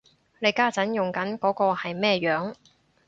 [0.39, 2.55] 你家陣用緊嗰個係咩樣